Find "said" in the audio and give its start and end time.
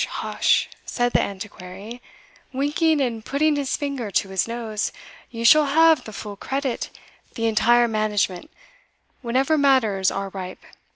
0.83-1.13